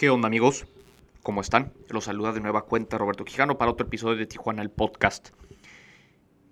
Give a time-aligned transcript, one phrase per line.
[0.00, 0.64] ¿Qué onda amigos?
[1.22, 1.74] ¿Cómo están?
[1.90, 5.28] Los saluda de nueva cuenta Roberto Quijano para otro episodio de Tijuana el Podcast.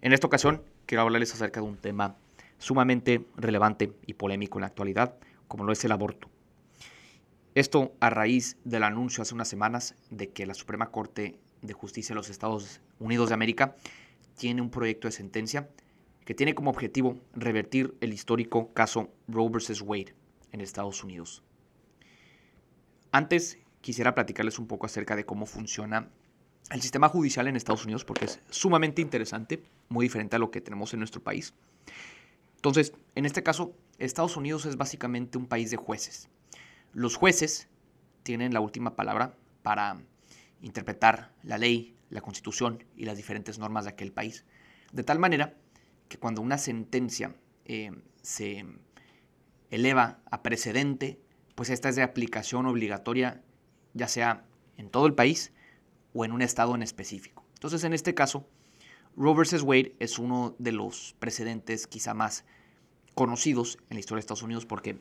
[0.03, 2.19] En esta ocasión quiero hablarles acerca de un tema
[2.59, 5.15] sumamente relevante y polémico en la actualidad,
[5.47, 6.29] como lo es el aborto.
[7.55, 12.13] Esto a raíz del anuncio hace unas semanas de que la Suprema Corte de Justicia
[12.13, 13.77] de los Estados Unidos de América
[14.37, 15.71] tiene un proyecto de sentencia
[16.27, 19.81] que tiene como objetivo revertir el histórico caso Roe vs.
[19.81, 20.15] Wade
[20.53, 21.43] en Estados Unidos.
[23.13, 26.11] Antes quisiera platicarles un poco acerca de cómo funciona
[26.71, 30.61] el sistema judicial en Estados Unidos, porque es sumamente interesante, muy diferente a lo que
[30.61, 31.55] tenemos en nuestro país.
[32.57, 36.29] Entonces, en este caso, Estados Unidos es básicamente un país de jueces.
[36.93, 37.69] Los jueces
[38.23, 40.01] tienen la última palabra para
[40.61, 44.45] interpretar la ley, la constitución y las diferentes normas de aquel país.
[44.93, 45.55] De tal manera
[46.09, 47.35] que cuando una sentencia
[47.65, 48.67] eh, se
[49.71, 51.21] eleva a precedente,
[51.59, 53.43] pues esta es de aplicación obligatoria,
[53.93, 54.45] ya sea
[54.77, 55.53] en todo el país
[56.15, 57.45] o en un estado en específico.
[57.55, 58.47] Entonces, en este caso,
[59.17, 59.63] Roe vs.
[59.63, 62.45] Wade es uno de los precedentes quizá más
[63.17, 64.99] conocidos en la historia de Estados Unidos porque,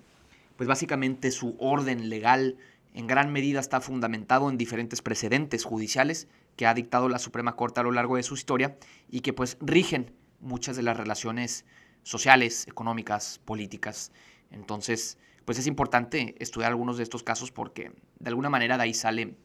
[0.55, 2.57] pues básicamente su orden legal
[2.95, 7.81] en gran medida está fundamentado en diferentes precedentes judiciales que ha dictado la Suprema Corte
[7.81, 8.79] a lo largo de su historia
[9.11, 11.65] y que pues rigen muchas de las relaciones
[12.01, 14.11] sociales, económicas, políticas.
[14.49, 18.93] Entonces, pues es importante estudiar algunos de estos casos porque de alguna manera de ahí
[18.93, 19.37] sale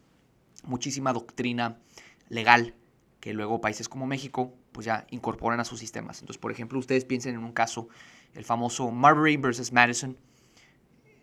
[0.65, 1.79] muchísima doctrina
[2.29, 2.75] legal
[3.21, 6.19] que luego países como México pues ya incorporan a sus sistemas.
[6.19, 7.87] Entonces, por ejemplo, ustedes piensen en un caso,
[8.35, 10.19] el famoso Marbury versus Madison,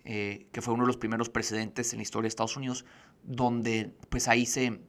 [0.05, 2.85] eh, que fue uno de los primeros precedentes en la historia de Estados Unidos,
[3.23, 4.79] donde pues ahí se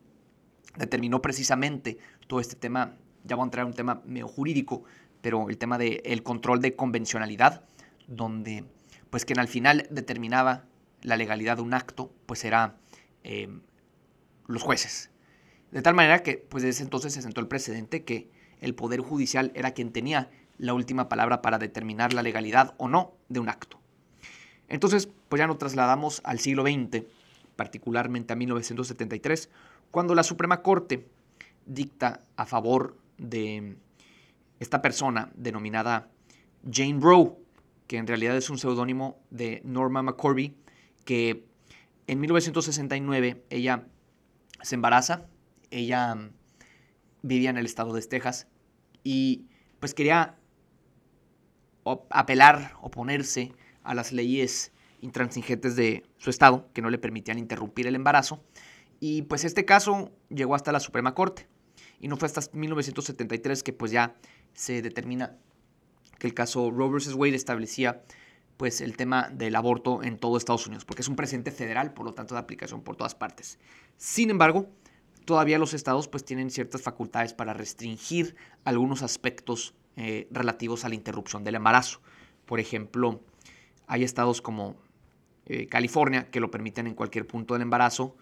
[0.77, 4.85] determinó precisamente todo este tema, ya voy a entrar en un tema medio jurídico,
[5.21, 7.65] pero el tema del control de convencionalidad,
[8.07, 8.67] donde
[9.11, 10.65] pues quien al final determinaba
[11.03, 12.77] la legalidad de un acto, pues era
[13.25, 13.49] eh,
[14.47, 15.11] los jueces.
[15.71, 19.53] De tal manera que, pues desde entonces se sentó el precedente que el Poder Judicial
[19.55, 23.81] era quien tenía la última palabra para determinar la legalidad o no de un acto.
[24.69, 27.05] Entonces, pues ya nos trasladamos al siglo XX,
[27.57, 29.49] particularmente a 1973,
[29.91, 31.09] cuando la Suprema Corte
[31.67, 33.77] dicta a favor de
[34.61, 36.09] esta persona denominada
[36.71, 37.33] Jane Roe,
[37.91, 40.55] que en realidad es un seudónimo de Norma McCorby,
[41.05, 41.45] que
[42.07, 43.89] en 1969 ella
[44.63, 45.27] se embaraza,
[45.73, 46.31] ella mm,
[47.23, 48.47] vivía en el estado de Texas
[49.03, 49.47] y
[49.81, 50.37] pues quería
[52.11, 53.51] apelar, oponerse
[53.83, 58.41] a las leyes intransigentes de su estado que no le permitían interrumpir el embarazo.
[59.01, 61.49] Y pues este caso llegó hasta la Suprema Corte.
[61.99, 64.15] Y no fue hasta 1973 que pues ya
[64.53, 65.37] se determina
[66.21, 67.15] que el caso Roe vs.
[67.15, 68.05] Wade establecía
[68.57, 72.05] pues el tema del aborto en todo Estados Unidos, porque es un presente federal, por
[72.05, 73.59] lo tanto de aplicación por todas partes.
[73.97, 74.69] Sin embargo,
[75.25, 80.95] todavía los estados pues tienen ciertas facultades para restringir algunos aspectos eh, relativos a la
[80.95, 82.01] interrupción del embarazo.
[82.45, 83.23] Por ejemplo,
[83.87, 84.77] hay estados como
[85.47, 88.15] eh, California que lo permiten en cualquier punto del embarazo.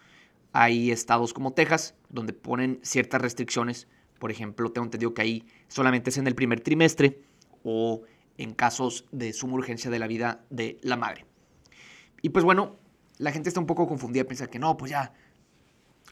[0.53, 3.89] Hay estados como Texas donde ponen ciertas restricciones.
[4.21, 7.23] Por ejemplo, tengo entendido que ahí solamente es en el primer trimestre
[7.71, 8.03] o
[8.39, 11.27] en casos de suma urgencia de la vida de la madre.
[12.23, 12.77] Y pues bueno,
[13.19, 15.13] la gente está un poco confundida, piensa que no, pues ya,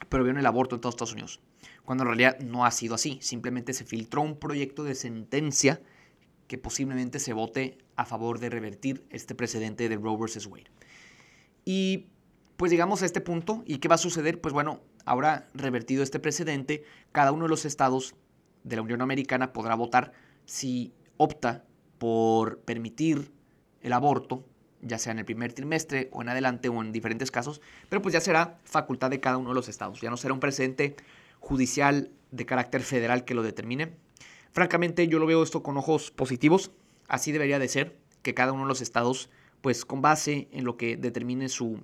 [0.09, 1.41] pero vieron el aborto en todos Estados Unidos.
[1.85, 5.81] Cuando en realidad no ha sido así, simplemente se filtró un proyecto de sentencia
[6.47, 10.47] que posiblemente se vote a favor de revertir este precedente de Roe vs.
[10.47, 10.71] Wade.
[11.65, 12.07] Y
[12.57, 14.41] pues llegamos a este punto, ¿y qué va a suceder?
[14.41, 18.15] Pues bueno, ahora revertido este precedente, cada uno de los estados
[18.63, 20.13] de la Unión Americana podrá votar
[20.45, 21.65] si opta
[21.99, 23.33] por permitir
[23.83, 24.45] el aborto,
[24.83, 28.13] ya sea en el primer trimestre o en adelante o en diferentes casos, pero pues
[28.13, 30.97] ya será facultad de cada uno de los estados, ya no será un precedente
[31.41, 33.97] judicial de carácter federal que lo determine.
[34.53, 36.71] Francamente yo lo veo esto con ojos positivos,
[37.09, 40.77] así debería de ser, que cada uno de los estados, pues con base en lo
[40.77, 41.81] que determine su,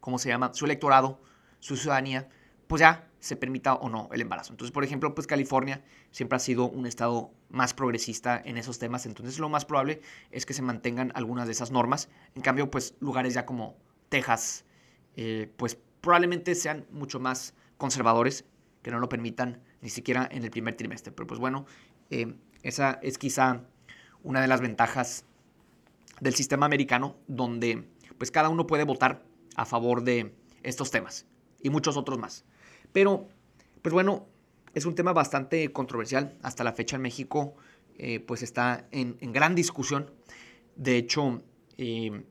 [0.00, 1.20] ¿cómo se llama?, su electorado,
[1.58, 2.28] su ciudadanía,
[2.70, 4.52] pues ya se permita o no el embarazo.
[4.52, 5.82] Entonces, por ejemplo, pues California
[6.12, 10.00] siempre ha sido un estado más progresista en esos temas, entonces lo más probable
[10.30, 12.08] es que se mantengan algunas de esas normas.
[12.36, 13.76] En cambio, pues lugares ya como
[14.08, 14.64] Texas,
[15.16, 18.44] eh, pues probablemente sean mucho más conservadores,
[18.82, 21.10] que no lo permitan ni siquiera en el primer trimestre.
[21.10, 21.66] Pero pues bueno,
[22.10, 23.64] eh, esa es quizá
[24.22, 25.24] una de las ventajas
[26.20, 29.24] del sistema americano, donde pues cada uno puede votar
[29.56, 31.26] a favor de estos temas
[31.60, 32.44] y muchos otros más.
[32.92, 33.28] Pero,
[33.82, 34.26] pues bueno,
[34.74, 36.36] es un tema bastante controversial.
[36.42, 37.54] Hasta la fecha en México,
[37.98, 40.10] eh, pues está en, gran discusión.
[40.76, 41.42] De hecho,
[41.78, 42.24] eh,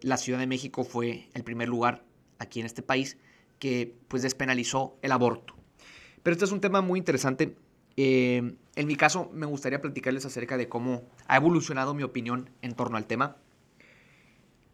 [0.00, 2.04] la Ciudad de México fue el primer lugar
[2.38, 3.16] aquí en este país
[3.58, 5.54] que pues despenalizó el aborto.
[6.22, 7.56] Pero este es un tema muy interesante.
[7.96, 12.74] Eh, en mi caso, me gustaría platicarles acerca de cómo ha evolucionado mi opinión en
[12.74, 13.38] torno al tema.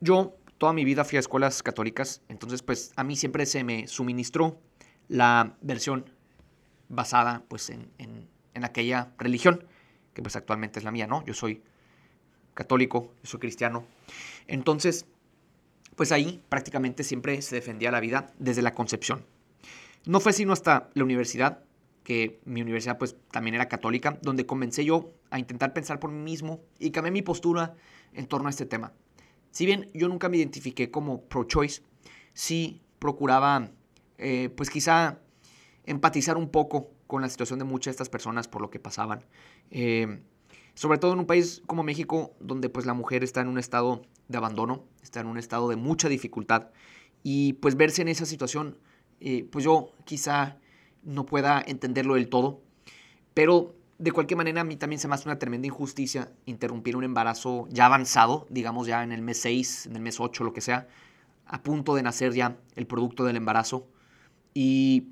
[0.01, 3.87] Yo toda mi vida fui a escuelas católicas, entonces pues a mí siempre se me
[3.87, 4.61] suministró
[5.13, 6.07] la versión
[6.89, 9.65] basada pues en, en aquella religión,
[10.15, 11.25] que pues actualmente es la mía, ¿no?
[11.27, 11.63] Yo soy
[12.55, 13.85] católico, soy cristiano.
[14.47, 15.07] Entonces,
[15.97, 19.27] pues ahí prácticamente siempre se defendía la vida desde la concepción.
[20.07, 21.63] No fue sino hasta la universidad,
[22.05, 26.23] que mi universidad pues también era católica, donde comencé yo a intentar pensar por mí
[26.23, 27.75] mismo y cambié mi postura
[28.15, 28.93] en torno a este tema.
[29.51, 31.83] Si bien yo nunca me identifiqué como pro-choice,
[32.33, 33.71] sí procuraba
[34.19, 35.19] eh, pues quizá
[35.85, 39.25] empatizar un poco con la situación de muchas de estas personas por lo que pasaban.
[39.71, 40.21] Eh,
[40.75, 44.03] sobre todo en un país como México, donde pues la mujer está en un estado
[44.29, 46.71] de abandono, está en un estado de mucha dificultad.
[47.23, 48.79] Y pues verse en esa situación,
[49.21, 50.59] eh, pues yo quizá
[51.03, 52.63] no pueda entenderlo del todo,
[53.35, 57.05] pero de cualquier manera a mí también se me hace una tremenda injusticia interrumpir un
[57.05, 60.61] embarazo ya avanzado, digamos ya en el mes 6, en el mes 8, lo que
[60.61, 60.89] sea,
[61.47, 63.87] a punto de nacer ya el producto del embarazo.
[64.55, 65.09] Y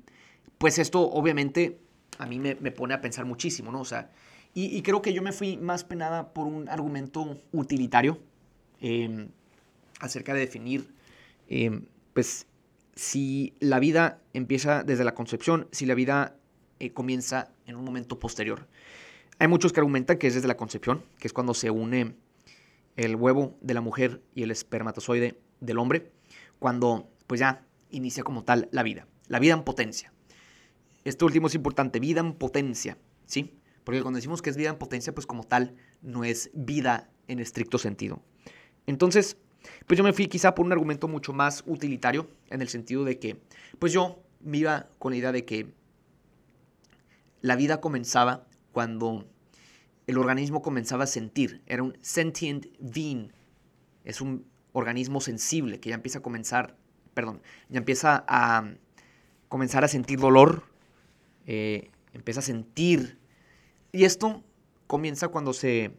[0.57, 1.79] pues esto obviamente
[2.17, 3.81] a mí me, pone a pensar muchísimo, ¿no?
[3.81, 4.11] O sea,
[4.53, 8.19] y, creo que yo me fui más penada por un argumento utilitario
[8.81, 9.29] em,
[9.99, 10.93] acerca de definir,
[11.47, 12.47] em, pues,
[12.95, 16.35] si la vida empieza desde la concepción, si la vida
[16.79, 18.67] eh, comienza en un momento posterior.
[19.39, 22.15] Hay muchos que argumentan que es desde la concepción, que es cuando se une
[22.97, 26.11] el huevo de la mujer y el espermatozoide del hombre,
[26.59, 30.11] cuando pues ya inicia como tal la vida, la vida en potencia.
[31.05, 33.57] Esto último es importante, vida en potencia, ¿sí?
[33.85, 37.39] Porque cuando decimos que es vida en potencia, pues como tal no es vida en
[37.39, 38.21] estricto sentido.
[38.87, 39.37] Entonces,
[39.87, 43.19] pues yo me fui quizá por un argumento mucho más utilitario, en el sentido de
[43.19, 43.39] que,
[43.79, 45.73] pues yo me iba con la idea de que
[47.39, 49.25] la vida comenzaba cuando
[50.07, 51.61] el organismo comenzaba a sentir.
[51.67, 53.31] Era un sentient being.
[54.03, 56.75] Es un organismo sensible que ya empieza a comenzar,
[57.13, 58.73] perdón, ya empieza a
[59.51, 60.63] comenzar a sentir dolor,
[61.45, 63.19] eh, empieza a sentir.
[63.91, 64.45] Y esto
[64.87, 65.91] comienza cuando se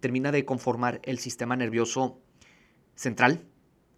[0.00, 2.20] termina de conformar el sistema nervioso
[2.96, 3.40] central.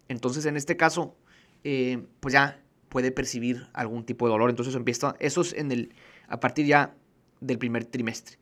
[0.07, 1.17] Entonces, en este caso,
[1.65, 4.49] eh, pues ya puede percibir algún tipo de dolor.
[4.49, 5.93] Entonces empieza, eso es en el,
[6.29, 6.95] a partir ya
[7.41, 8.37] del primer trimestre.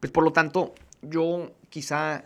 [0.00, 2.24] Pues por lo tanto, yo quizá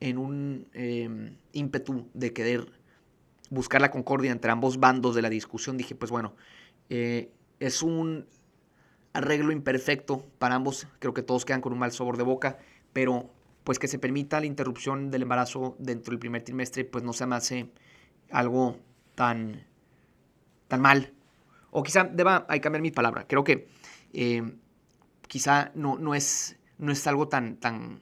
[0.00, 2.72] en un em, ímpetu de querer
[3.50, 6.34] buscar la concordia entre ambos bandos de la discusión, dije, pues bueno,
[6.90, 8.26] eh, es un
[9.12, 12.58] arreglo imperfecto para ambos, creo que todos quedan con un mal sabor de boca,
[12.92, 13.30] pero
[13.64, 17.26] pues que se permita la interrupción del embarazo dentro del primer trimestre, pues no se
[17.26, 17.70] me hace
[18.30, 18.78] algo
[19.14, 19.66] tan,
[20.68, 21.12] tan mal.
[21.70, 23.26] O quizá deba hay cambiar mi palabra.
[23.26, 23.68] Creo que
[24.12, 24.58] em,
[25.26, 28.00] quizá no, no, es, no es algo tan, tan,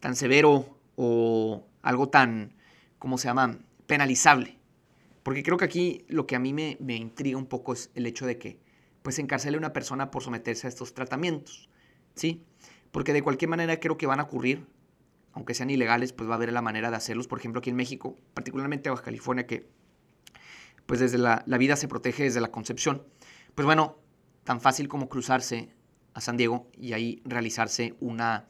[0.00, 2.54] tan severo o algo tan,
[2.98, 4.57] ¿cómo se llama?, penalizable.
[5.28, 8.06] Porque creo que aquí lo que a mí me, me intriga un poco es el
[8.06, 8.58] hecho de que
[9.02, 11.68] pues encarcele a una persona por someterse a estos tratamientos,
[12.14, 12.46] ¿sí?
[12.92, 14.64] Porque de cualquier manera creo que van a ocurrir,
[15.34, 17.28] aunque sean ilegales, pues va a haber la manera de hacerlos.
[17.28, 19.68] Por ejemplo, aquí en México, particularmente en Baja California, que
[20.86, 23.04] pues desde la, la vida se protege desde la concepción.
[23.54, 23.98] Pues bueno,
[24.44, 25.68] tan fácil como cruzarse
[26.14, 28.48] a San Diego y ahí realizarse una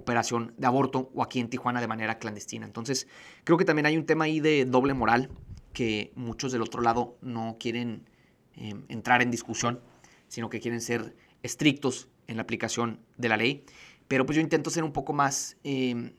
[0.00, 2.66] operación de aborto o aquí en Tijuana de manera clandestina.
[2.66, 3.06] Entonces,
[3.44, 5.30] creo que también hay un tema ahí de doble moral
[5.72, 8.08] que muchos del otro lado no quieren
[8.54, 9.80] em, entrar en discusión,
[10.28, 13.64] sino que quieren ser estrictos en la aplicación de la ley.
[14.08, 16.12] Pero pues yo intento ser un poco más em,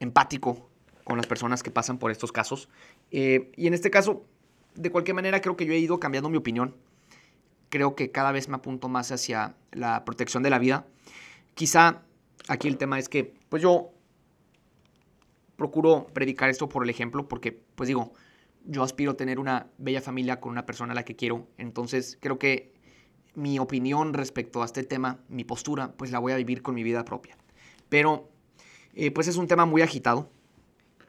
[0.00, 0.68] empático
[1.04, 2.68] con las personas que pasan por estos casos.
[3.10, 4.26] Eh, y en este caso,
[4.74, 6.76] de cualquier manera, creo que yo he ido cambiando mi opinión.
[7.68, 10.86] Creo que cada vez me apunto más hacia la protección de la vida.
[11.58, 12.02] Quizá
[12.46, 13.90] aquí el tema es que, pues yo
[15.56, 18.12] procuro predicar esto por el ejemplo, porque, pues digo,
[18.64, 21.48] yo aspiro a tener una bella familia con una persona a la que quiero.
[21.58, 22.72] Entonces, creo que
[23.34, 26.84] mi opinión respecto a este tema, mi postura, pues la voy a vivir con mi
[26.84, 27.36] vida propia.
[27.88, 28.28] Pero,
[28.94, 30.30] eh, pues es un tema muy agitado.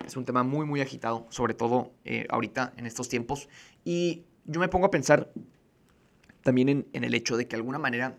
[0.03, 3.49] Es un tema muy, muy agitado, sobre todo eh, ahorita, en estos tiempos.
[3.85, 5.31] Y yo me pongo a pensar
[6.41, 8.17] también en, el hecho de que de alguna manera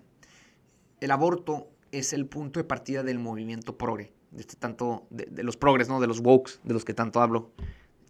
[1.01, 5.57] el aborto es el punto de partida del movimiento progre, de, este tanto, de, los
[5.57, 6.01] progres, ¿no?
[6.01, 7.53] de los wokes, de los que tanto hablo,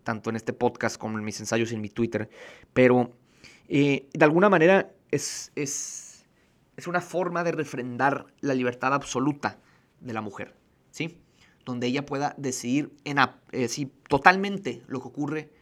[0.02, 2.28] tanto en este podcast como en mis ensayos y en mi Twitter.
[2.72, 3.12] Pero
[3.68, 6.26] eh, de alguna manera es, es,
[6.76, 9.58] es una forma de refrendar la libertad absoluta
[10.00, 10.54] de la mujer.
[10.90, 11.18] ¿sí?
[11.64, 13.18] donde ella pueda decidir en,
[13.52, 13.68] eh,
[14.08, 15.52] totalmente lo que ocurre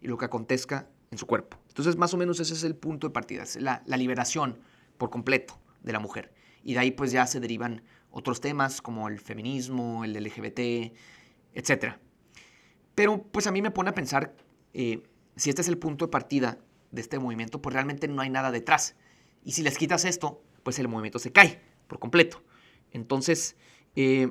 [0.00, 1.58] y lo que acontezca en su cuerpo.
[1.68, 4.58] Entonces, más o menos ese es el punto de partida, es la liberación
[4.96, 6.32] por completo de la mujer.
[6.68, 10.92] Y de ahí pues ya se derivan otros temas como el feminismo, el LGBT,
[11.54, 11.94] etc.
[12.94, 14.36] Pero pues a mí me pone a pensar,
[14.74, 15.02] eh,
[15.34, 16.58] si este es el punto de partida
[16.90, 18.96] de este movimiento, pues realmente no hay nada detrás.
[19.42, 22.42] Y si les quitas esto, pues el movimiento se cae por completo.
[22.92, 23.56] Entonces,
[23.96, 24.30] eh,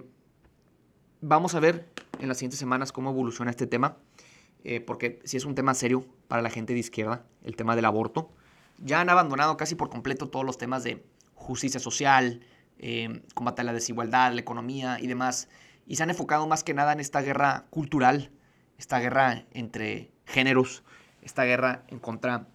[1.22, 1.90] vamos a ver
[2.20, 3.98] en las siguientes semanas cómo evoluciona este tema,
[4.64, 7.86] eh, porque si es un tema serio para la gente de izquierda, el tema del
[7.86, 8.30] aborto.
[8.78, 11.04] Ya han abandonado casi por completo todos los temas de
[11.38, 12.42] justicia social,
[12.80, 15.48] eh, combate a la desigualdad, la economía y demás,
[15.86, 18.32] y se han enfocado más que nada en esta guerra cultural,
[18.78, 20.84] esta guerra entre géneros,
[21.22, 22.48] esta guerra en contra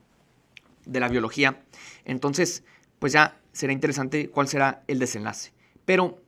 [0.85, 1.62] de la biología.
[2.05, 2.65] Entonces,
[2.99, 5.53] pues ya será interesante cuál será el desenlace.
[5.85, 6.23] Pero,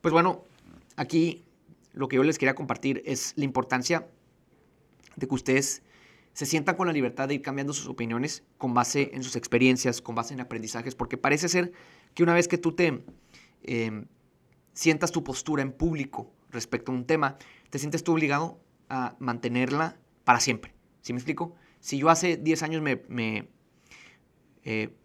[0.00, 0.44] pues bueno,
[0.96, 1.44] aquí
[1.92, 4.06] lo que yo les quería compartir es la importancia
[5.16, 5.82] de que ustedes
[6.40, 10.00] se sientan con la libertad de ir cambiando sus opiniones con base en sus experiencias,
[10.00, 11.70] con base en aprendizajes, porque parece ser
[12.14, 13.04] que una vez que tú te
[13.62, 14.06] em,
[14.72, 17.36] sientas tu postura en público respecto a un tema,
[17.68, 20.72] te sientes tú obligado a mantenerla para siempre.
[21.02, 21.56] ¿Sí me explico?
[21.78, 23.50] Si yo hace 10 años me,
[24.64, 24.96] eh,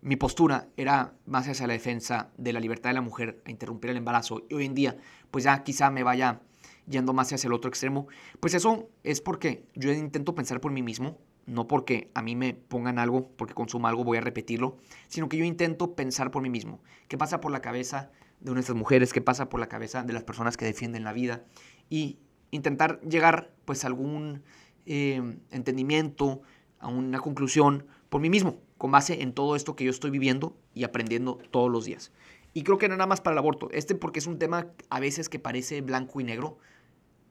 [0.00, 3.90] mi postura era más hacia la defensa de la libertad de la mujer a interrumpir
[3.90, 4.96] el embarazo y hoy en día
[5.32, 6.42] pues ya quizá me vaya
[6.86, 8.06] yendo más hacia el otro extremo,
[8.40, 12.54] pues eso es porque yo intento pensar por mí mismo, no porque a mí me
[12.54, 14.76] pongan algo, porque consuma algo voy a repetirlo,
[15.08, 16.80] sino que yo intento pensar por mí mismo.
[17.08, 18.10] ¿Qué pasa por la cabeza
[18.40, 19.12] de nuestras mujeres?
[19.12, 21.44] ¿Qué pasa por la cabeza de las personas que defienden la vida?
[21.90, 22.18] Y
[22.50, 24.42] intentar llegar pues a algún
[24.86, 26.42] eh, entendimiento,
[26.78, 30.56] a una conclusión por mí mismo, con base en todo esto que yo estoy viviendo
[30.72, 32.12] y aprendiendo todos los días.
[32.52, 35.00] Y creo que no nada más para el aborto, este porque es un tema a
[35.00, 36.58] veces que parece blanco y negro,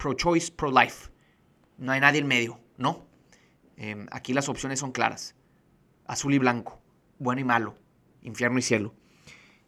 [0.04, 1.10] pro-choice, pro-life.
[1.78, 3.08] No hay nadie en medio, ¿no?
[3.78, 5.34] Em, aquí las opciones son claras.
[6.06, 6.82] Azul y blanco,
[7.20, 7.78] bueno y malo,
[8.22, 8.94] infierno y cielo.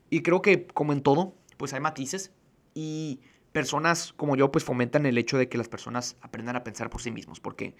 [0.09, 2.33] Y creo que como en todo, pues hay matices
[2.73, 3.21] y
[3.53, 7.01] personas como yo pues fomentan el hecho de que las personas aprendan a pensar por
[7.01, 7.77] sí mismos, porque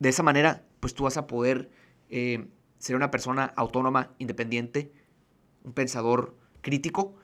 [0.00, 1.70] de esa manera pues tú vas a poder
[2.08, 4.92] eh, ser una persona autónoma, independiente,
[5.62, 7.14] un pensador crítico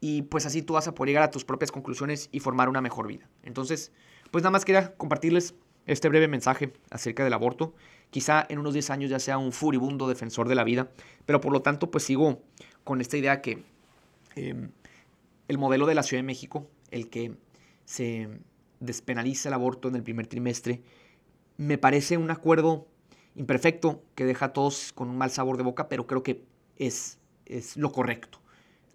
[0.00, 2.80] y pues así tú vas a poder llegar a tus propias conclusiones y formar una
[2.80, 3.30] mejor vida.
[3.44, 3.92] Entonces,
[4.34, 5.54] pues nada más quería compartirles
[5.86, 7.72] este breve mensaje acerca del aborto.
[8.10, 10.90] Quizá en unos 10 años ya sea un furibundo defensor de la vida,
[11.24, 12.42] pero por lo tanto pues sigo
[12.82, 13.62] con esta idea que
[14.34, 14.72] em,
[15.46, 17.36] el modelo de la Ciudad de México, el que
[17.84, 18.28] se
[18.80, 20.82] despenaliza el aborto en el primer trimestre,
[21.56, 22.88] me parece un acuerdo
[23.36, 26.42] imperfecto que deja a todos con un mal sabor de boca, pero creo que
[26.76, 28.40] es, es lo correcto.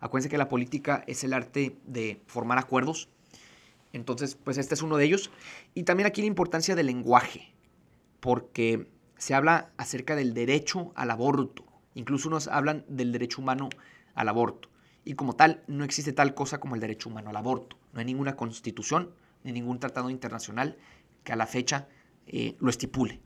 [0.01, 3.07] Acuérdense que la política es el arte de formar acuerdos
[3.93, 5.31] entonces, pues este es uno de ellos.
[5.73, 7.53] Y también aquí la importancia del lenguaje,
[8.19, 11.65] porque se habla acerca del derecho al aborto.
[11.95, 13.69] Incluso unos hablan del derecho humano
[14.15, 14.69] al aborto.
[15.05, 17.77] Y como tal, no existe tal cosa como el derecho humano al aborto.
[17.93, 19.11] No hay ninguna constitución
[19.43, 20.77] ni ningún tratado internacional
[21.23, 21.87] que a la fecha
[22.27, 23.21] eh, lo estipule.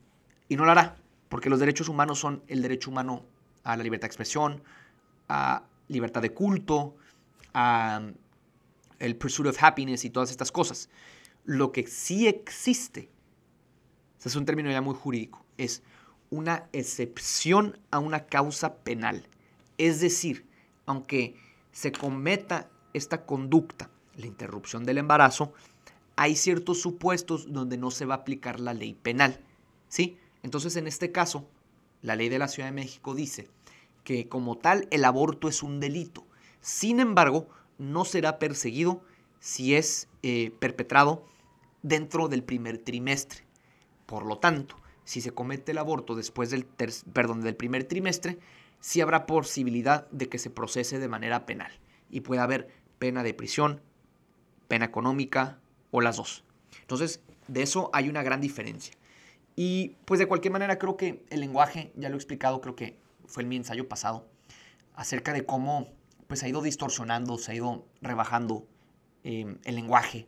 [0.48, 0.96] Y no lo hará,
[1.28, 3.24] porque los derechos humanos son el derecho humano
[3.64, 4.62] a la libertad de expresión,
[5.28, 6.96] a libertad de culto,
[7.52, 8.02] a
[9.04, 10.88] el pursuit of happiness y todas estas cosas.
[11.44, 13.10] Lo que sí existe,
[14.18, 15.82] ese es un término ya muy jurídico, es
[16.30, 19.28] una excepción a una causa penal.
[19.78, 20.46] Es decir,
[20.86, 21.36] aunque
[21.72, 25.52] se cometa esta conducta, la interrupción del embarazo,
[26.16, 29.40] hay ciertos supuestos donde no se va a aplicar la ley penal.
[29.88, 30.18] ¿Sí?
[30.42, 31.48] Entonces, en este caso,
[32.02, 33.48] la ley de la Ciudad de México dice
[34.04, 36.26] que como tal el aborto es un delito.
[36.60, 39.02] Sin embargo, no será perseguido
[39.40, 41.24] si es eh, perpetrado
[41.82, 43.44] dentro del primer trimestre.
[44.06, 48.38] Por lo tanto, si se comete el aborto después del, perdón, del primer trimestre,
[48.80, 51.72] sí habrá posibilidad de que se procese de manera penal
[52.10, 53.80] y puede haber pena de prisión,
[54.68, 55.58] pena económica
[55.90, 56.44] o las dos.
[56.80, 58.94] Entonces, de eso hay una gran diferencia.
[59.56, 62.96] Y pues de cualquier manera creo que el lenguaje, ya lo he explicado, creo que
[63.26, 64.26] fue en mi ensayo pasado,
[64.94, 65.88] acerca de cómo
[66.26, 68.66] pues ha ido distorsionando, se ha ido rebajando
[69.22, 70.26] em, el lenguaje.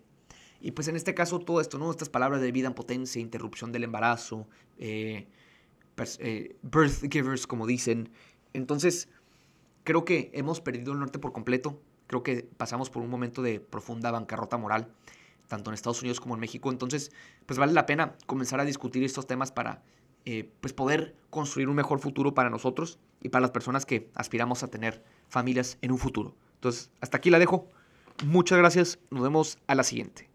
[0.60, 1.90] Y pues en este caso todo esto, ¿no?
[1.90, 4.48] Estas palabras de vida en potencia, interrupción del embarazo,
[4.78, 5.28] eh,
[6.18, 8.10] eh, birth givers, como dicen.
[8.52, 9.08] Entonces,
[9.84, 11.80] creo que hemos perdido el norte por completo.
[12.06, 14.88] Creo que pasamos por un momento de profunda bancarrota moral,
[15.48, 16.70] tanto en Estados Unidos como en México.
[16.70, 17.12] Entonces,
[17.46, 19.82] pues vale la pena comenzar a discutir estos temas para
[20.24, 24.62] eh, pues poder construir un mejor futuro para nosotros y para las personas que aspiramos
[24.64, 26.35] a tener familias en un futuro.
[26.54, 27.68] Entonces, hasta aquí la dejo.
[28.25, 28.99] Muchas gracias.
[29.11, 30.28] Nos vemos a la siguiente.